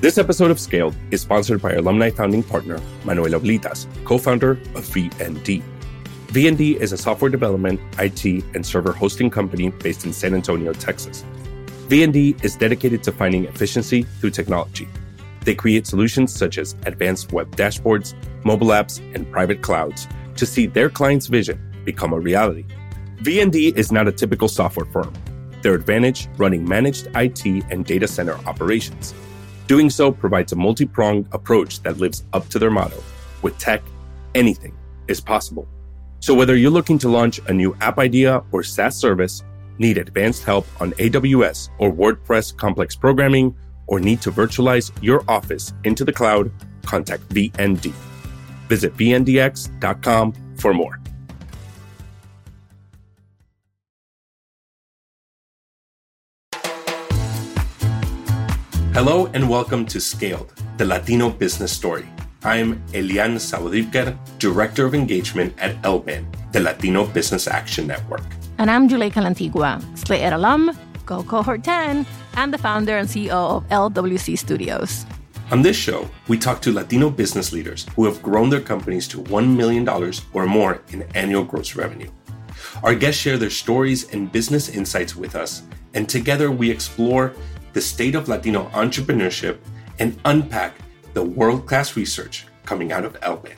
[0.00, 4.86] This episode of Scaled is sponsored by alumni founding partner, Manuel Oblitas, co founder of
[4.86, 5.62] VND.
[6.28, 8.24] VND is a software development, IT,
[8.54, 11.22] and server hosting company based in San Antonio, Texas.
[11.88, 14.88] VND is dedicated to finding efficiency through technology.
[15.44, 20.64] They create solutions such as advanced web dashboards, mobile apps, and private clouds to see
[20.64, 22.64] their client's vision become a reality.
[23.18, 25.12] VND is not a typical software firm.
[25.60, 29.12] Their advantage running managed IT and data center operations.
[29.70, 33.00] Doing so provides a multi pronged approach that lives up to their motto
[33.40, 33.80] with tech,
[34.34, 35.68] anything is possible.
[36.18, 39.44] So, whether you're looking to launch a new app idea or SaaS service,
[39.78, 43.54] need advanced help on AWS or WordPress complex programming,
[43.86, 46.50] or need to virtualize your office into the cloud,
[46.82, 47.92] contact VND.
[48.68, 50.99] Visit VNDX.com for more.
[58.92, 62.08] Hello and welcome to Scaled, the Latino business story.
[62.42, 68.24] I'm Elian Saudibker, Director of Engagement at LBAN, the Latino Business Action Network.
[68.58, 73.68] And I'm Juleyka Lantigua, SLEI-Ed alum, Go Cohort 10, and the founder and CEO of
[73.68, 75.06] LWC Studios.
[75.52, 79.18] On this show, we talk to Latino business leaders who have grown their companies to
[79.18, 79.88] $1 million
[80.32, 82.10] or more in annual gross revenue.
[82.82, 85.62] Our guests share their stories and business insights with us,
[85.94, 87.34] and together we explore
[87.72, 89.58] the state of Latino entrepreneurship,
[89.98, 90.74] and unpack
[91.14, 93.56] the world class research coming out of LBAN.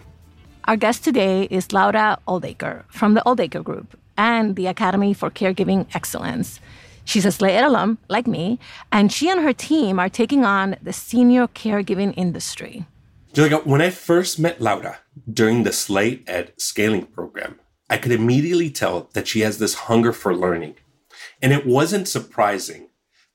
[0.64, 5.86] Our guest today is Laura Oldaker from the Oldaker Group and the Academy for Caregiving
[5.94, 6.60] Excellence.
[7.04, 8.58] She's a SLEI alum, like me,
[8.92, 12.86] and she and her team are taking on the senior caregiving industry.
[13.34, 14.98] Juleyka, when I first met Laura
[15.32, 17.58] during the SLEI-Ed scaling program,
[17.91, 20.76] I could immediately tell that she has this hunger for learning.
[21.41, 22.88] And it wasn't surprising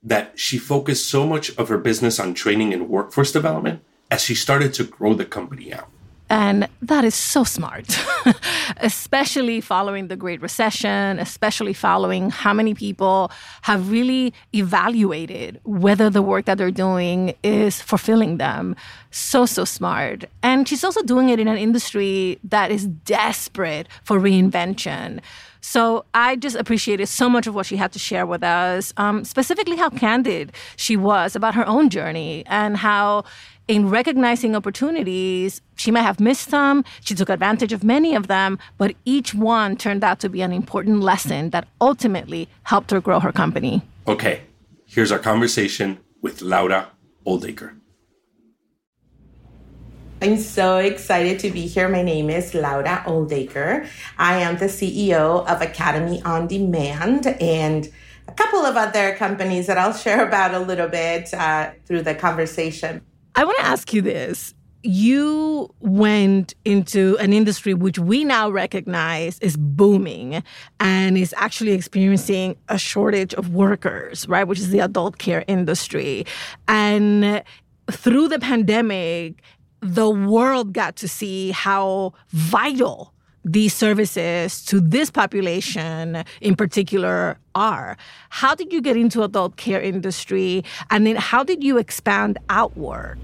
[0.08, 4.36] that she focused so much of her business on training and workforce development as she
[4.36, 5.90] started to grow the company out.
[6.30, 7.98] And that is so smart,
[8.78, 13.32] especially following the Great Recession, especially following how many people
[13.62, 18.76] have really evaluated whether the work that they're doing is fulfilling them.
[19.10, 20.26] So, so smart.
[20.44, 25.22] And she's also doing it in an industry that is desperate for reinvention.
[25.68, 29.26] So I just appreciated so much of what she had to share with us, um,
[29.26, 33.26] specifically how candid she was about her own journey and how
[33.68, 38.58] in recognizing opportunities, she might have missed some, she took advantage of many of them,
[38.78, 43.20] but each one turned out to be an important lesson that ultimately helped her grow
[43.20, 43.82] her company.
[44.08, 44.44] Okay,
[44.86, 46.92] here's our conversation with Laura
[47.26, 47.74] Oldaker.
[50.20, 51.88] I'm so excited to be here.
[51.88, 53.88] My name is Laura Oldaker.
[54.18, 57.88] I am the CEO of Academy on Demand and
[58.28, 62.16] a couple of other companies that I'll share about a little bit uh, through the
[62.16, 63.02] conversation.
[63.36, 64.56] I want to ask you this.
[64.82, 70.42] You went into an industry which we now recognize is booming
[70.80, 74.48] and is actually experiencing a shortage of workers, right?
[74.48, 76.26] Which is the adult care industry.
[76.68, 77.44] And
[77.92, 79.42] through the pandemic,
[79.82, 87.98] the world got to see how vital these services to this population in particular are.
[88.30, 93.18] How did you get into adult care industry and then how did you expand outward?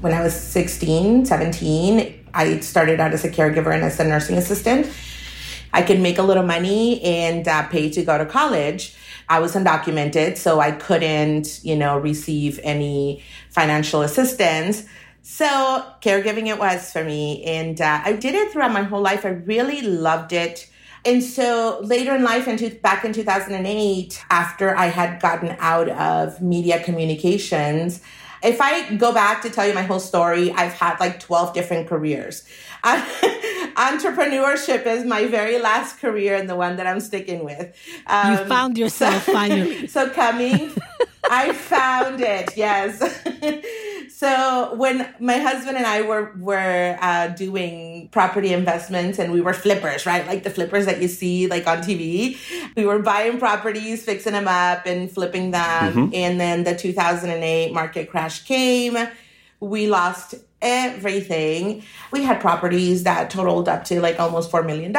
[0.00, 4.36] When I was 16, 17, I started out as a caregiver and as a nursing
[4.36, 4.90] assistant.
[5.72, 8.96] I could make a little money and uh, pay to go to college.
[9.28, 14.84] I was undocumented, so I couldn't, you know, receive any financial assistance.
[15.30, 17.44] So caregiving it was for me.
[17.44, 19.26] And uh, I did it throughout my whole life.
[19.26, 20.70] I really loved it.
[21.04, 26.40] And so later in life, into, back in 2008, after I had gotten out of
[26.40, 28.00] media communications,
[28.42, 31.88] if I go back to tell you my whole story, I've had like 12 different
[31.88, 32.48] careers.
[32.82, 37.76] entrepreneurship is my very last career and the one that I'm sticking with.
[38.06, 39.86] Um, you found yourself finally.
[39.88, 40.72] so coming,
[41.30, 42.56] I found it.
[42.56, 43.02] Yes.
[44.18, 49.54] so when my husband and I were were uh, doing property investments and we were
[49.54, 50.26] flippers, right?
[50.26, 52.36] Like the flippers that you see like on TV.
[52.74, 55.92] We were buying properties, fixing them up, and flipping them.
[55.92, 56.14] Mm-hmm.
[56.14, 58.98] And then the 2008 market crash came.
[59.60, 61.84] We lost everything.
[62.10, 64.96] We had properties that totaled up to like almost $4 million.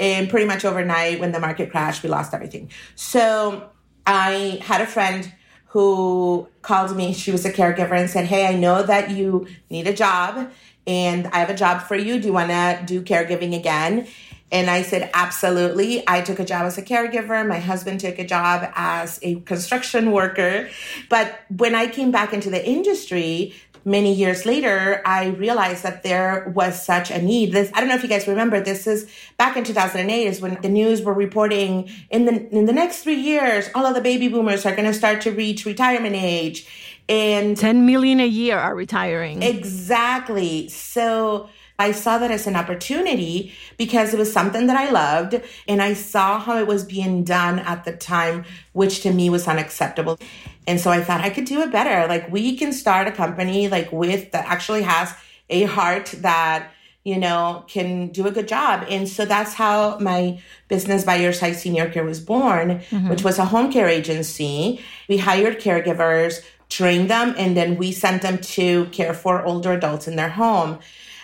[0.00, 2.72] And pretty much overnight, when the market crashed, we lost everything.
[2.96, 3.70] So
[4.04, 5.32] I had a friend
[5.76, 7.12] who called me.
[7.12, 10.50] She was a caregiver and said, Hey, I know that you need a job
[10.86, 12.18] and I have a job for you.
[12.18, 14.06] Do you want to do caregiving again?
[14.50, 16.02] And I said, absolutely.
[16.08, 17.46] I took a job as a caregiver.
[17.46, 20.70] My husband took a job as a construction worker.
[21.10, 23.54] But when I came back into the industry,
[23.86, 27.52] many years later, I realized that there was such a need.
[27.52, 30.60] This, I don't know if you guys remember, this is back in 2008 is when
[30.60, 34.26] the news were reporting in the, in the next three years, all of the baby
[34.26, 36.66] boomers are going to start to reach retirement age.
[37.08, 39.44] And 10 million a year are retiring.
[39.44, 40.68] Exactly.
[40.68, 41.48] So
[41.78, 45.92] I saw that as an opportunity because it was something that I loved and I
[45.94, 50.18] saw how it was being done at the time, which to me was unacceptable.
[50.66, 52.08] And so I thought I could do it better.
[52.08, 55.14] Like we can start a company like with that actually has
[55.48, 56.72] a heart that
[57.06, 58.84] you know, can do a good job.
[58.90, 63.08] And so that's how my business by your side senior care was born, mm-hmm.
[63.08, 64.80] which was a home care agency.
[65.08, 70.08] We hired caregivers, trained them, and then we sent them to care for older adults
[70.08, 70.80] in their home.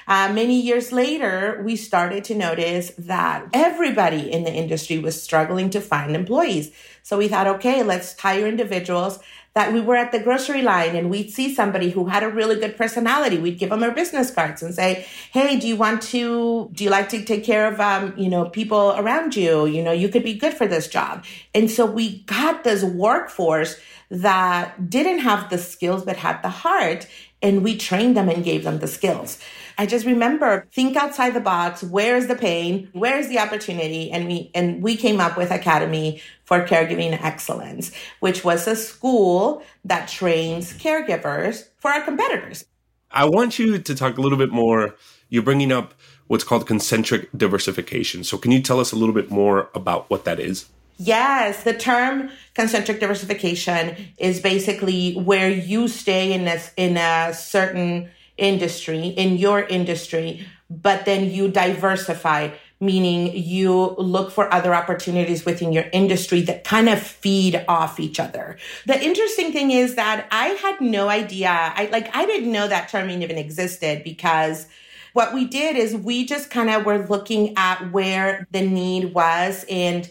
[0.06, 5.70] Uh, many years later, we started to notice that everybody in the industry was struggling
[5.70, 6.72] to find employees.
[7.02, 9.18] So we thought, okay, let's hire individuals
[9.54, 12.56] that we were at the grocery line and we'd see somebody who had a really
[12.56, 13.38] good personality.
[13.38, 16.90] We'd give them our business cards and say, Hey, do you want to, do you
[16.90, 19.66] like to take care of, um, you know, people around you?
[19.66, 21.24] You know, you could be good for this job.
[21.54, 23.78] And so we got this workforce
[24.10, 27.06] that didn't have the skills, but had the heart.
[27.42, 29.38] And we trained them and gave them the skills.
[29.78, 31.82] I just remember think outside the box.
[31.82, 32.88] Where's the pain?
[32.92, 34.10] Where's the opportunity?
[34.10, 39.62] And we and we came up with Academy for Caregiving Excellence, which was a school
[39.84, 42.64] that trains caregivers for our competitors.
[43.10, 44.94] I want you to talk a little bit more.
[45.28, 45.94] You're bringing up
[46.26, 48.24] what's called concentric diversification.
[48.24, 50.66] So, can you tell us a little bit more about what that is?
[50.98, 58.10] Yes, the term concentric diversification is basically where you stay in a, in a certain
[58.38, 62.50] industry, in your industry, but then you diversify,
[62.80, 68.18] meaning you look for other opportunities within your industry that kind of feed off each
[68.18, 68.58] other.
[68.86, 71.50] The interesting thing is that I had no idea.
[71.50, 74.66] I like, I didn't know that term even existed because
[75.12, 79.64] what we did is we just kind of were looking at where the need was
[79.68, 80.10] and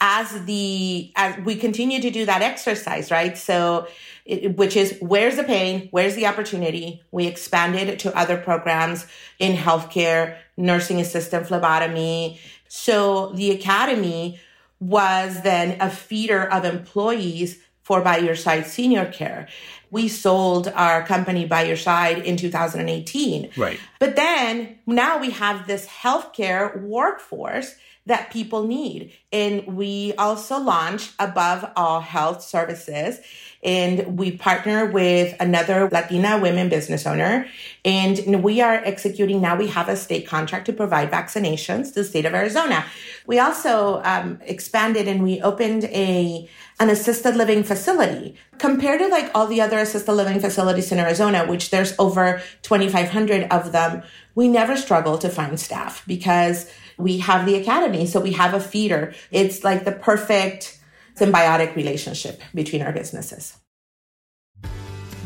[0.00, 3.88] as the as we continue to do that exercise right so
[4.28, 7.02] it, which is where's the pain where's the opportunity?
[7.10, 9.06] We expanded to other programs
[9.38, 12.38] in healthcare nursing assistant phlebotomy.
[12.68, 14.38] So the academy
[14.78, 19.48] was then a feeder of employees for by your side senior care.
[19.90, 23.80] We sold our company by your side in 2018 right.
[23.98, 27.74] But then now we have this healthcare workforce
[28.08, 29.12] that people need.
[29.32, 33.20] And we also launched Above All Health Services.
[33.62, 37.46] And we partner with another Latina women business owner.
[37.84, 42.04] And we are executing now, we have a state contract to provide vaccinations to the
[42.04, 42.84] state of Arizona.
[43.26, 46.48] We also um, expanded and we opened a
[46.80, 51.44] an assisted living facility compared to like all the other assisted living facilities in Arizona,
[51.44, 54.02] which there's over 2,500 of them.
[54.34, 58.06] We never struggle to find staff because we have the academy.
[58.06, 59.14] So we have a feeder.
[59.30, 60.77] It's like the perfect
[61.18, 63.56] symbiotic relationship between our businesses.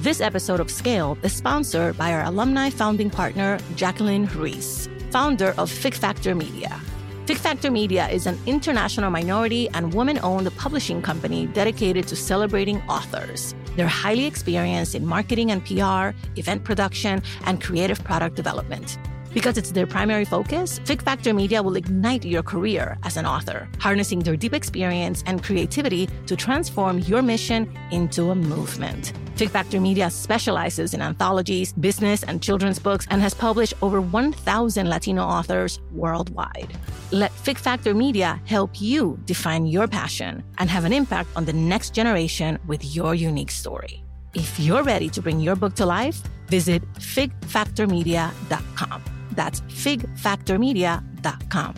[0.00, 5.70] This episode of Scale is sponsored by our alumni founding partner, Jacqueline Ruiz, founder of
[5.70, 6.80] Fig Factor Media.
[7.26, 12.82] Fig Factor Media is an international minority and woman owned publishing company dedicated to celebrating
[12.88, 13.54] authors.
[13.76, 18.98] They're highly experienced in marketing and PR, event production, and creative product development.
[19.34, 23.68] Because it's their primary focus, Fig Factor Media will ignite your career as an author,
[23.78, 29.14] harnessing their deep experience and creativity to transform your mission into a movement.
[29.36, 34.88] Fig Factor Media specializes in anthologies, business, and children's books and has published over 1,000
[34.88, 36.68] Latino authors worldwide.
[37.10, 41.54] Let Fig Factor Media help you define your passion and have an impact on the
[41.54, 44.04] next generation with your unique story.
[44.34, 49.02] If you're ready to bring your book to life, visit figfactormedia.com.
[49.34, 51.74] That's figfactormedia.com.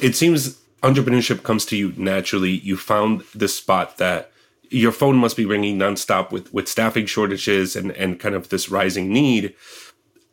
[0.00, 2.50] It seems entrepreneurship comes to you naturally.
[2.50, 4.30] You found the spot that
[4.70, 8.68] your phone must be ringing nonstop with, with staffing shortages and, and kind of this
[8.68, 9.54] rising need.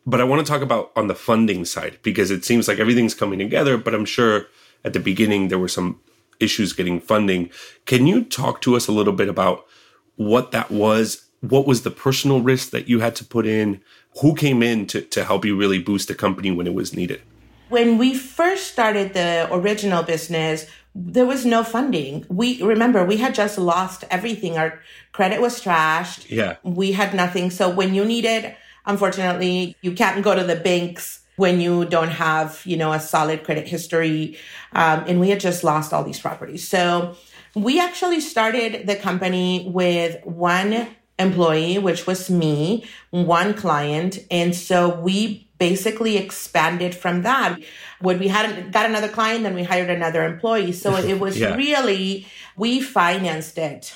[0.04, 3.14] But I want to talk about on the funding side because it seems like everything's
[3.14, 4.46] coming together, but I'm sure
[4.84, 6.00] at the beginning there were some
[6.38, 7.50] issues getting funding.
[7.86, 9.66] Can you talk to us a little bit about
[10.14, 13.80] what that was what was the personal risk that you had to put in?
[14.20, 17.20] Who came in to, to help you really boost the company when it was needed?
[17.68, 22.24] When we first started the original business, there was no funding.
[22.28, 24.56] We remember we had just lost everything.
[24.56, 24.80] Our
[25.12, 26.30] credit was trashed.
[26.30, 26.56] Yeah.
[26.62, 27.50] We had nothing.
[27.50, 32.62] So when you needed, unfortunately, you can't go to the banks when you don't have,
[32.64, 34.38] you know, a solid credit history.
[34.72, 36.66] Um, and we had just lost all these properties.
[36.66, 37.14] So
[37.54, 44.18] we actually started the company with one employee, which was me, one client.
[44.30, 47.58] And so we basically expanded from that.
[48.00, 50.72] When we had got another client, then we hired another employee.
[50.72, 51.54] So it was yeah.
[51.56, 53.94] really, we financed it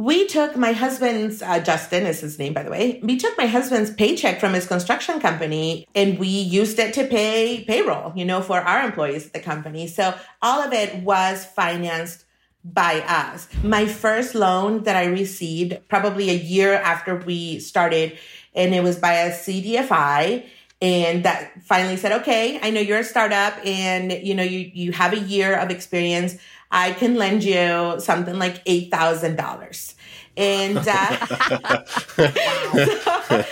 [0.00, 3.46] we took my husband's uh, justin is his name by the way we took my
[3.46, 8.40] husband's paycheck from his construction company and we used it to pay payroll you know
[8.40, 12.24] for our employees at the company so all of it was financed
[12.62, 18.18] by us my first loan that i received probably a year after we started
[18.54, 20.44] and it was by a cdfi
[20.82, 24.92] and that finally said okay i know you're a startup and you know you you
[24.92, 26.36] have a year of experience
[26.70, 29.94] I can lend you something like $8,000.
[30.36, 31.26] And uh,
[33.28, 33.44] so,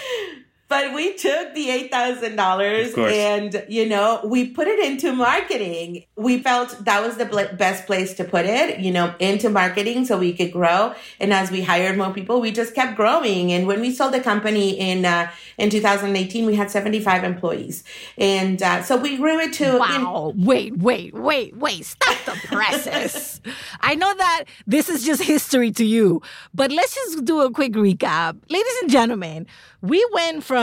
[0.68, 6.04] but we took the $8,000 and, you know, we put it into marketing.
[6.14, 7.24] We felt that was the
[7.56, 10.94] best place to put it, you know, into marketing so we could grow.
[11.20, 13.50] And as we hired more people, we just kept growing.
[13.50, 17.82] And when we sold the company in, uh, in 2018, we had 75 employees.
[18.18, 19.78] And uh, so we grew it to.
[19.78, 20.34] Wow.
[20.36, 21.84] wait, wait, wait, wait.
[21.86, 23.40] Stop the presses.
[23.80, 26.20] I know that this is just history to you,
[26.52, 28.36] but let's just do a quick recap.
[28.50, 29.46] Ladies and gentlemen,
[29.80, 30.57] we went from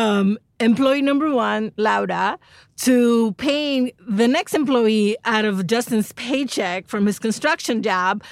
[0.60, 2.40] employee number one, Laura,
[2.78, 8.24] to paying the next employee out of Justin's paycheck from his construction job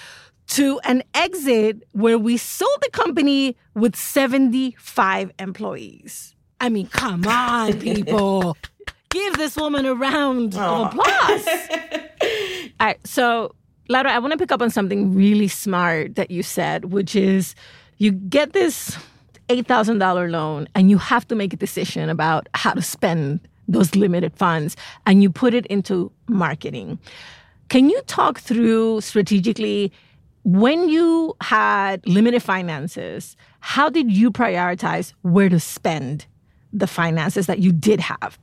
[0.47, 6.35] to an exit where we sold the company with 75 employees.
[6.59, 8.57] I mean, come on, people.
[9.09, 11.47] Give this woman a round of applause.
[12.79, 13.55] All right, so
[13.89, 17.53] Laura, I want to pick up on something really smart that you said, which is
[17.97, 18.97] you get this
[19.49, 24.35] $8,000 loan and you have to make a decision about how to spend those limited
[24.35, 26.99] funds and you put it into marketing.
[27.69, 29.91] Can you talk through strategically
[30.43, 36.25] when you had limited finances, how did you prioritize where to spend
[36.73, 38.37] the finances that you did have?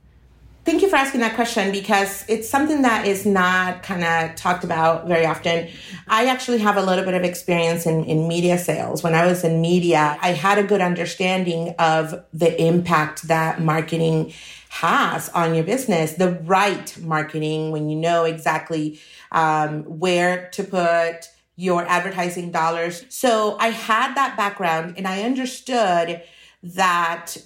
[0.63, 4.63] Thank you for asking that question because it's something that is not kind of talked
[4.63, 5.67] about very often.
[6.07, 9.01] I actually have a little bit of experience in, in media sales.
[9.01, 14.33] When I was in media, I had a good understanding of the impact that marketing
[14.69, 16.13] has on your business.
[16.13, 18.99] The right marketing, when you know exactly
[19.31, 23.03] um, where to put your advertising dollars.
[23.09, 26.21] So I had that background and I understood
[26.61, 27.37] that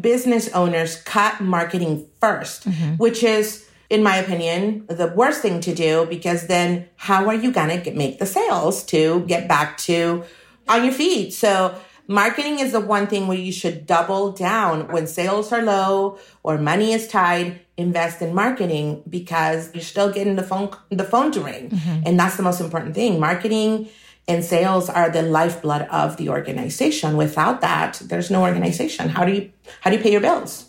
[0.00, 2.94] business owners cut marketing 1st mm-hmm.
[2.96, 7.52] which is, in my opinion, the worst thing to do because then how are you
[7.52, 10.24] going to make the sales to get back to
[10.68, 11.32] on your feet?
[11.32, 11.74] So
[12.08, 16.58] marketing is the one thing where you should double down when sales are low or
[16.58, 21.40] money is tied invest in marketing because you're still getting the phone the phone to
[21.40, 22.02] ring mm-hmm.
[22.04, 23.88] and that's the most important thing marketing
[24.28, 27.16] and sales are the lifeblood of the organization.
[27.16, 29.08] Without that, there's no organization.
[29.08, 30.66] How do you how do you pay your bills?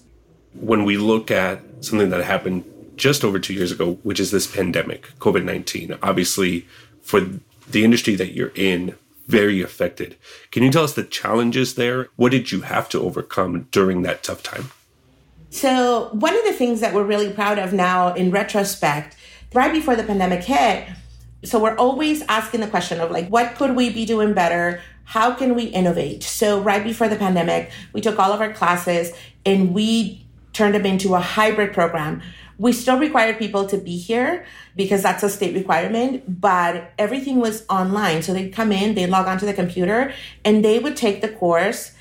[0.54, 2.64] When we look at something that happened
[2.96, 6.68] just over two years ago, which is this pandemic, COVID nineteen, obviously
[7.02, 7.22] for
[7.70, 8.96] the industry that you're in,
[9.28, 10.16] very affected.
[10.52, 12.10] Can you tell us the challenges there?
[12.16, 14.72] What did you have to overcome during that tough time?
[15.50, 19.16] So, one of the things that we're really proud of now in retrospect,
[19.54, 20.88] right before the pandemic hit,
[21.44, 24.82] so we're always asking the question of like, what could we be doing better?
[25.04, 26.24] How can we innovate?
[26.24, 29.12] So right before the pandemic, we took all of our classes
[29.46, 32.22] and we turned them into a hybrid program.
[32.58, 34.46] We still required people to be here
[34.76, 38.22] because that's a state requirement, but everything was online.
[38.22, 40.14] So they'd come in, they'd log onto the computer
[40.46, 41.94] and they would take the course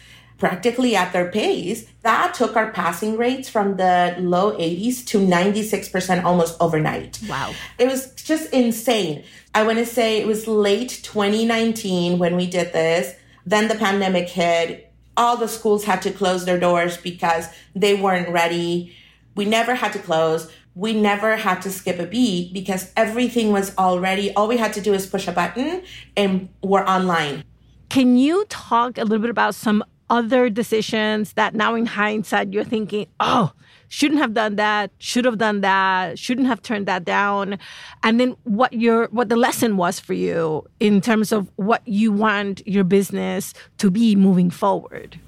[0.42, 6.25] practically at their pace, that took our passing rates from the low 80s to 96%
[6.25, 7.20] almost overnight.
[7.28, 7.54] Wow.
[7.78, 9.22] It was just insane.
[9.54, 13.14] I want to say it was late 2019 when we did this.
[13.46, 14.92] Then the pandemic hit.
[15.16, 17.46] All the schools had to close their doors because
[17.76, 18.92] they weren't ready.
[19.37, 20.50] We never had to close.
[20.75, 24.80] We never had to skip a beat because everything was already, all we had to
[24.80, 25.84] do is push a button
[26.16, 27.44] and we're online.
[27.90, 32.64] Can you talk a little bit about some other decisions that now in hindsight you're
[32.64, 33.50] thinking, oh,
[33.88, 37.59] shouldn't have done that, should have done that, shouldn't have turned that down.
[38.02, 42.12] And then what your what the lesson was for you in terms of what you
[42.12, 45.19] want your business to be moving forward.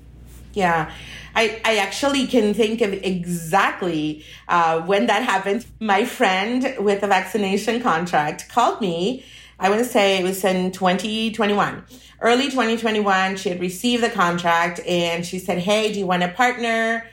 [0.52, 0.92] Yeah,
[1.34, 5.66] I, I actually can think of exactly uh, when that happened.
[5.80, 9.24] My friend with a vaccination contract called me.
[9.58, 11.84] I want to say it was in 2021
[12.24, 16.28] early 2021, she had received the contract and she said, Hey, do you want to
[16.28, 17.06] partner?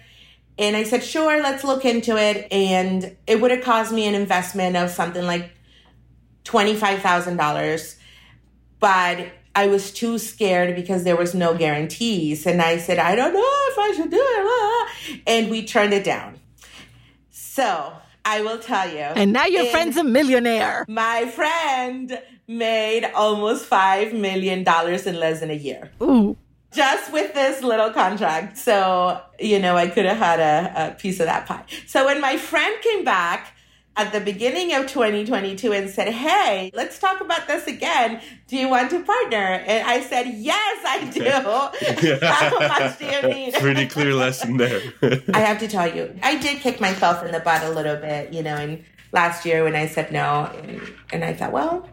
[0.58, 2.48] And I said, sure, let's look into it.
[2.52, 5.52] And it would have cost me an investment of something like
[6.46, 7.96] $25,000.
[8.80, 12.46] But I was too scared because there was no guarantees.
[12.46, 15.22] And I said, I don't know if I should do it.
[15.28, 16.40] And we turned it down.
[17.32, 17.94] So
[18.26, 19.00] I will tell you.
[19.00, 20.86] And now your friend's a millionaire.
[20.88, 24.66] My friend made almost $5 million in
[25.20, 25.92] less than a year.
[26.02, 26.38] Ooh.
[26.74, 28.58] Just with this little contract.
[28.58, 31.66] So, you know, I could have had a, a piece of that pie.
[31.88, 33.56] So when my friend came back,
[33.98, 38.22] at the beginning of 2022 and said, Hey, let's talk about this again.
[38.48, 39.38] Do you want to partner?
[39.38, 41.24] And I said, Yes, I do.
[42.26, 43.54] How much do you need?
[43.56, 44.82] Pretty clear lesson there.
[45.34, 48.34] I have to tell you, I did kick myself in the butt a little bit,
[48.34, 50.50] you know, and last year when I said no.
[50.64, 50.82] And,
[51.12, 51.90] and I thought, well,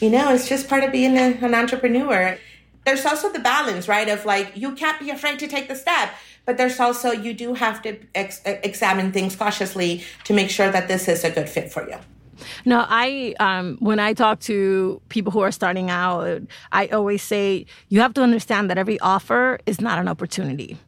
[0.00, 2.38] you know, it's just part of being a, an entrepreneur.
[2.84, 4.08] There's also the balance, right?
[4.08, 6.10] Of like, you can't be afraid to take the step
[6.46, 10.88] but there's also you do have to ex- examine things cautiously to make sure that
[10.88, 11.98] this is a good fit for you
[12.64, 17.66] no, I um, when I talk to people who are starting out, I always say
[17.88, 20.78] you have to understand that every offer is not an opportunity.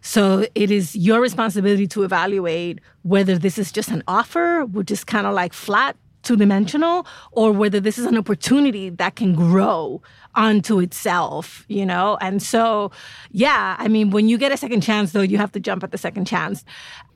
[0.00, 5.04] So it is your responsibility to evaluate whether this is just an offer, which is
[5.04, 10.00] kind of like flat, two dimensional, or whether this is an opportunity that can grow
[10.34, 12.16] onto itself, you know?
[12.20, 12.90] And so,
[13.30, 15.90] yeah, I mean, when you get a second chance, though, you have to jump at
[15.90, 16.64] the second chance.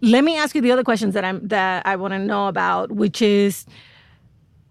[0.00, 2.92] Let me ask you the other questions that I'm that I want to know about,
[2.92, 3.64] which is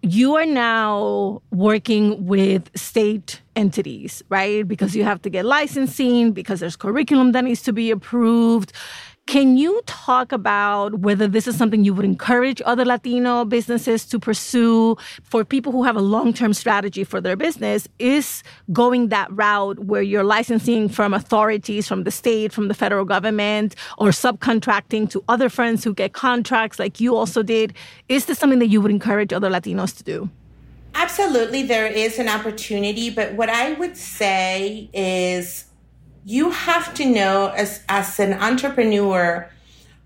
[0.02, 4.66] you are now working with state entities, right?
[4.68, 8.72] Because you have to get licensing, because there's curriculum that needs to be approved.
[9.26, 14.20] Can you talk about whether this is something you would encourage other Latino businesses to
[14.20, 17.88] pursue for people who have a long term strategy for their business?
[17.98, 23.04] Is going that route where you're licensing from authorities, from the state, from the federal
[23.04, 27.74] government, or subcontracting to other firms who get contracts like you also did?
[28.08, 30.30] Is this something that you would encourage other Latinos to do?
[30.94, 35.64] Absolutely, there is an opportunity, but what I would say is
[36.26, 39.48] you have to know as, as an entrepreneur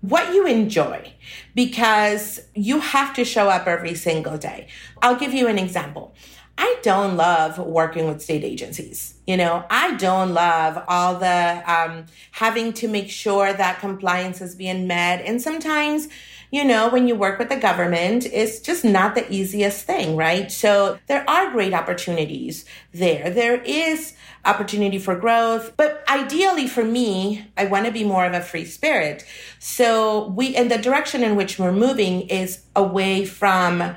[0.01, 1.11] what you enjoy
[1.55, 4.67] because you have to show up every single day.
[5.01, 6.13] I'll give you an example.
[6.59, 9.15] I don't love working with state agencies.
[9.25, 14.53] You know, I don't love all the um, having to make sure that compliance is
[14.53, 15.25] being met.
[15.25, 16.07] And sometimes,
[16.51, 20.51] you know, when you work with the government, it's just not the easiest thing, right?
[20.51, 23.31] So there are great opportunities there.
[23.31, 24.13] There is
[24.45, 25.75] opportunity for growth.
[25.77, 29.25] But ideally for me, I want to be more of a free spirit.
[29.59, 33.95] So we, and the direction in which we're moving is away from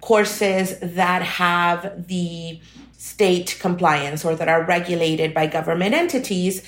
[0.00, 2.60] courses that have the
[2.92, 6.62] state compliance or that are regulated by government entities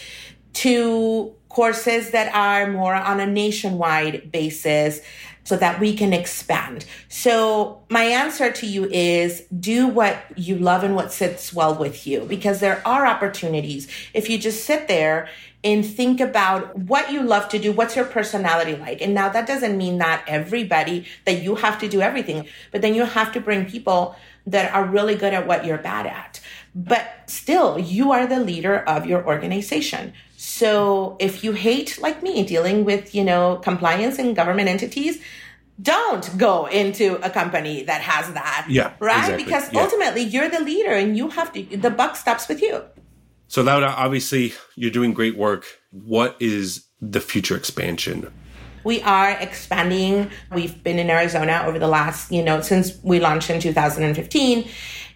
[0.53, 5.01] to courses that are more on a nationwide basis
[5.49, 6.85] so that we can expand.
[7.09, 12.07] So my answer to you is do what you love and what sits well with
[12.07, 13.89] you because there are opportunities.
[14.13, 15.31] If you just sit there
[15.65, 19.01] and think about what you love to do, what's your personality like?
[19.01, 22.95] And now that doesn't mean that everybody that you have to do everything, but then
[22.95, 26.43] you have to bring people that are really good at what you're bad at.
[26.75, 30.13] But still, you are the leader of your organization.
[30.41, 35.21] So if you hate, like me, dealing with, you know, compliance and government entities,
[35.83, 38.67] don't go into a company that has that.
[38.69, 38.93] Yeah.
[39.01, 39.19] Right?
[39.19, 39.45] Exactly.
[39.45, 39.83] Because yeah.
[39.83, 42.85] ultimately you're the leader and you have to, the buck stops with you.
[43.49, 45.67] So, Laura, obviously, you're doing great work.
[45.91, 48.33] What is the future expansion?
[48.85, 50.31] We are expanding.
[50.53, 54.69] We've been in Arizona over the last, you know, since we launched in 2015.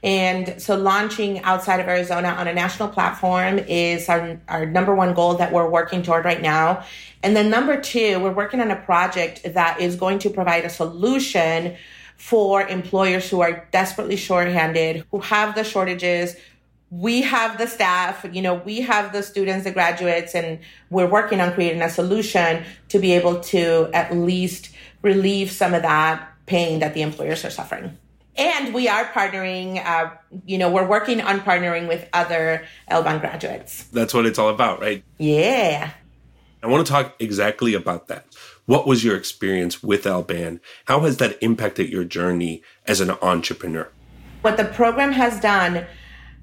[0.04, 5.14] And so launching outside of Arizona on a national platform is our, our number one
[5.14, 6.84] goal that we're working toward right now.
[7.22, 10.70] And then number two, we're working on a project that is going to provide a
[10.70, 11.76] solution
[12.16, 16.36] for employers who are desperately shorthanded, who have the shortages,
[16.92, 20.58] we have the staff, you know, we have the students, the graduates, and
[20.90, 25.80] we're working on creating a solution to be able to at least relieve some of
[25.80, 27.96] that pain that the employers are suffering.
[28.36, 30.10] And we are partnering, uh,
[30.44, 33.84] you know, we're working on partnering with other LBAN graduates.
[33.84, 35.02] That's what it's all about, right?
[35.16, 35.92] Yeah.
[36.62, 38.26] I want to talk exactly about that.
[38.66, 40.60] What was your experience with LBAN?
[40.84, 43.88] How has that impacted your journey as an entrepreneur?
[44.42, 45.86] What the program has done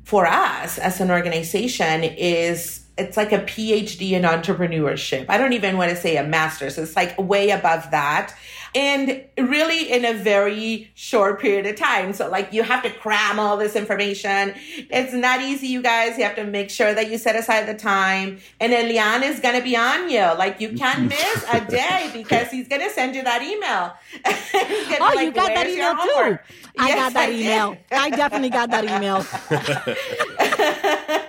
[0.03, 5.25] for us as an organization is it's like a PhD in entrepreneurship.
[5.29, 6.77] I don't even want to say a master's.
[6.77, 8.35] It's like way above that.
[8.75, 12.13] And really in a very short period of time.
[12.13, 14.53] So like you have to cram all this information.
[14.91, 16.17] It's not easy, you guys.
[16.17, 18.39] You have to make sure that you set aside the time.
[18.59, 20.19] And Elian is going to be on you.
[20.19, 23.93] Like you can't miss a day because he's going to send you that email.
[25.01, 26.37] oh, like, you got that email too.
[26.77, 27.77] I yes, got that I email.
[27.91, 29.25] I definitely got that email.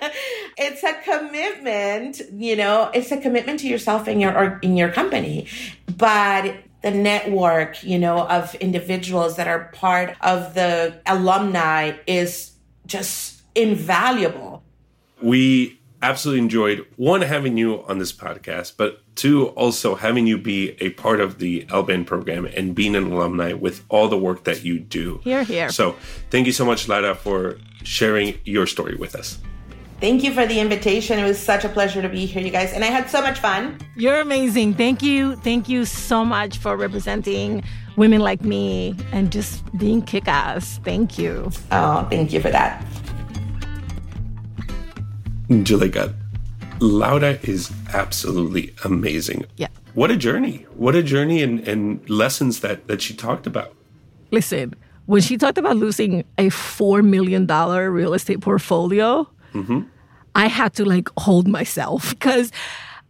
[0.61, 4.89] it's a commitment, you know, it's a commitment to yourself and your or in your
[4.89, 5.47] company.
[5.97, 12.51] But the network, you know, of individuals that are part of the alumni is
[12.85, 14.63] just invaluable.
[15.21, 20.71] We absolutely enjoyed one having you on this podcast, but two also having you be
[20.79, 24.63] a part of the LBAN program and being an alumni with all the work that
[24.63, 25.21] you do.
[25.23, 25.69] Here, here.
[25.69, 25.95] So
[26.29, 29.39] thank you so much, Lara, for sharing your story with us.
[30.01, 31.19] Thank you for the invitation.
[31.19, 32.73] It was such a pleasure to be here, you guys.
[32.73, 33.77] And I had so much fun.
[33.95, 34.73] You're amazing.
[34.73, 35.35] Thank you.
[35.35, 37.63] Thank you so much for representing
[37.97, 40.79] women like me and just being kick ass.
[40.83, 41.51] Thank you.
[41.71, 42.83] Oh, thank you for that.
[45.49, 46.15] Juleyka,
[46.79, 49.45] Laura is absolutely amazing.
[49.57, 49.67] Yeah.
[49.93, 50.65] What a journey.
[50.73, 53.75] What a journey and, and lessons that, that she talked about.
[54.31, 54.73] Listen,
[55.05, 59.81] when she talked about losing a $4 million real estate portfolio, mm-hmm.
[60.35, 62.51] I had to like hold myself because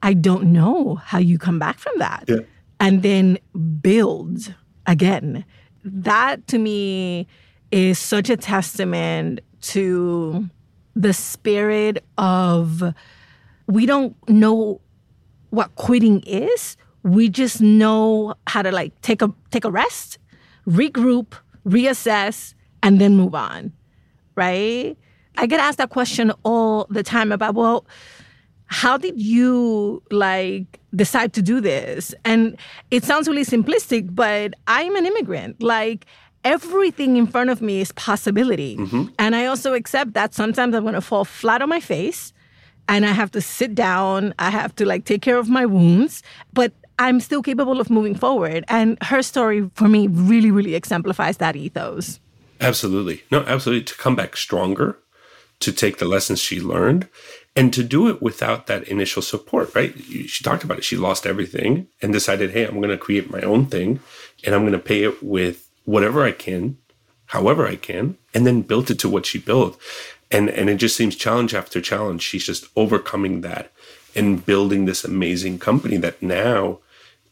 [0.04, 2.38] I don't know how you come back from that yeah.
[2.80, 3.38] and then
[3.82, 4.54] build
[4.88, 5.46] again.
[5.84, 7.28] That to me
[7.72, 10.50] is such a testament to
[10.96, 12.84] the spirit of
[13.68, 14.82] we don't know
[15.52, 16.78] what quitting is.
[17.04, 20.18] We just know how to like take a take a rest,
[20.68, 21.34] regroup,
[21.66, 23.74] reassess, and then move on.
[24.36, 24.98] Right?
[25.38, 27.86] I get asked that question all the time about, well,
[28.66, 32.14] how did you like decide to do this?
[32.24, 32.58] And
[32.90, 35.62] it sounds really simplistic, but I'm an immigrant.
[35.62, 36.06] Like
[36.44, 38.78] everything in front of me is possibility.
[38.78, 39.06] Mm-hmm.
[39.20, 42.34] And I also accept that sometimes I'm going to fall flat on my face
[42.88, 44.34] and I have to sit down.
[44.40, 48.16] I have to like take care of my wounds, but I'm still capable of moving
[48.16, 48.64] forward.
[48.68, 52.20] And her story for me really, really exemplifies that ethos.
[52.60, 53.24] Absolutely.
[53.32, 53.84] No, absolutely.
[53.86, 54.98] To come back stronger
[55.62, 57.08] to take the lessons she learned
[57.56, 59.98] and to do it without that initial support, right?
[59.98, 60.84] She talked about it.
[60.84, 64.00] She lost everything and decided, hey, I'm going to create my own thing
[64.46, 66.78] and I'm going to pay it with whatever I can,
[67.28, 69.80] however I can, and then built it to what she built.
[70.30, 72.22] And, and it just seems challenge after challenge.
[72.22, 73.72] She's just overcoming that
[74.16, 76.80] and building this amazing company that now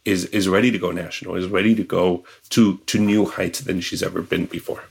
[0.03, 3.79] is, is ready to go national, is ready to go to, to new heights than
[3.79, 4.83] she's ever been before.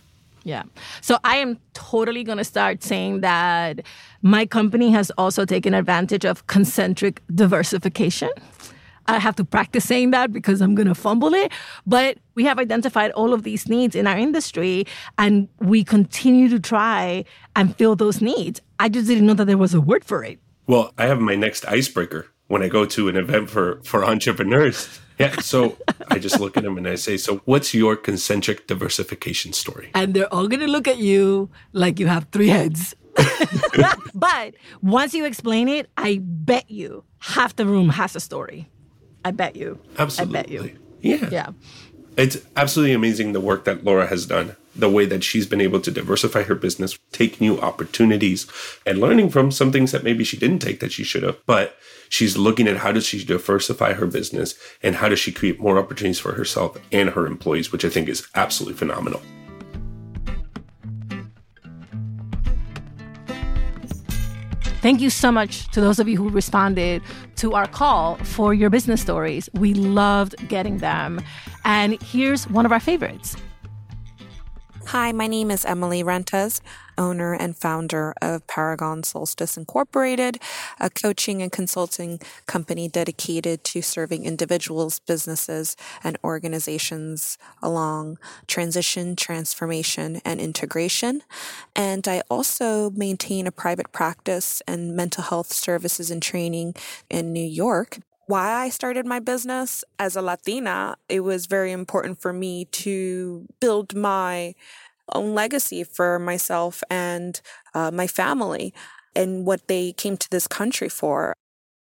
[0.48, 0.62] Yeah.
[1.02, 3.80] So I am totally going to start saying that
[4.22, 8.30] my company has also taken advantage of concentric diversification.
[9.08, 11.52] I have to practice saying that because I'm going to fumble it.
[11.86, 14.86] But we have identified all of these needs in our industry
[15.18, 18.62] and we continue to try and fill those needs.
[18.78, 20.40] I just didn't know that there was a word for it.
[20.66, 25.00] Well, I have my next icebreaker when I go to an event for, for entrepreneurs.
[25.18, 25.34] Yeah.
[25.40, 25.76] So
[26.08, 29.90] I just look at them and I say, So what's your concentric diversification story?
[29.94, 32.94] And they're all going to look at you like you have three heads.
[34.14, 38.68] but once you explain it, I bet you half the room has a story.
[39.24, 39.80] I bet you.
[39.98, 40.38] Absolutely.
[40.38, 40.78] I bet you.
[41.00, 41.28] Yeah.
[41.30, 41.48] Yeah.
[42.16, 45.80] It's absolutely amazing the work that Laura has done, the way that she's been able
[45.80, 48.46] to diversify her business, take new opportunities,
[48.86, 51.38] and learning from some things that maybe she didn't take that she should have.
[51.46, 51.76] But
[52.08, 55.78] she's looking at how does she diversify her business and how does she create more
[55.78, 59.20] opportunities for herself and her employees, which I think is absolutely phenomenal.
[64.80, 67.02] Thank you so much to those of you who responded
[67.36, 69.50] to our call for your business stories.
[69.54, 71.20] We loved getting them.
[71.64, 73.36] And here's one of our favorites.
[74.92, 76.62] Hi, my name is Emily Rentas,
[76.96, 80.38] owner and founder of Paragon Solstice Incorporated,
[80.80, 90.22] a coaching and consulting company dedicated to serving individuals, businesses, and organizations along transition, transformation,
[90.24, 91.20] and integration.
[91.76, 96.74] And I also maintain a private practice and mental health services and training
[97.10, 97.98] in New York
[98.28, 103.46] why I started my business as a Latina, it was very important for me to
[103.58, 104.54] build my
[105.14, 107.40] own legacy for myself and
[107.74, 108.74] uh, my family
[109.16, 111.36] and what they came to this country for.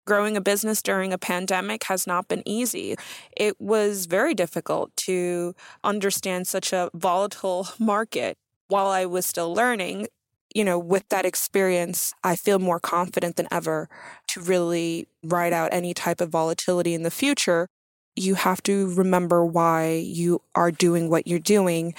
[0.07, 2.97] Growing a business during a pandemic has not been easy.
[3.37, 8.39] It was very difficult to understand such a volatile market.
[8.69, 10.09] While I was still learning,
[10.55, 13.89] you know, with that experience, I feel more confident than ever
[14.29, 17.69] to really ride out any type of volatility in the future.
[18.17, 21.95] You have to remember why you are doing what you're doing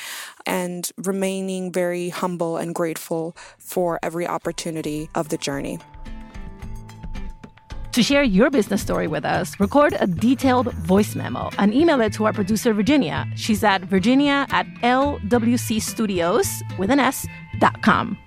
[0.45, 5.79] and remaining very humble and grateful for every opportunity of the journey.
[7.91, 12.13] To share your business story with us, record a detailed voice memo and email it
[12.13, 13.27] to our producer, Virginia.
[13.35, 17.27] She's at virginia at lwcstudios with an S
[17.59, 18.17] dot com.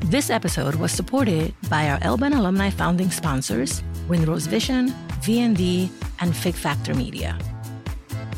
[0.00, 4.88] This episode was supported by our LBAN alumni founding sponsors, Windrose Vision,
[5.20, 7.38] VND, and Fig Factor Media.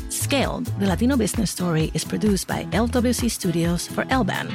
[0.09, 4.51] Scaled, the Latino business story is produced by LWC Studios for LBAN.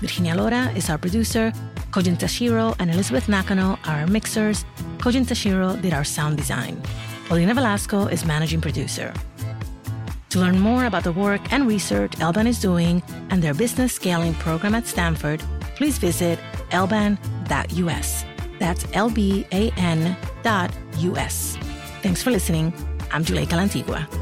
[0.00, 1.52] Virginia Lora is our producer,
[1.90, 4.64] Kojin Tashiro and Elizabeth Nakano are our mixers,
[4.98, 6.80] Kojin Tashiro did our sound design.
[7.28, 9.12] Olina Velasco is managing producer.
[10.30, 14.34] To learn more about the work and research LBAN is doing and their business scaling
[14.34, 15.42] program at Stanford,
[15.76, 16.38] please visit
[16.70, 18.24] lban.us.
[18.58, 21.58] That's L-B-A-N dot U-S.
[22.02, 22.72] Thanks for listening.
[23.10, 24.19] I'm Juleyka Lantigua.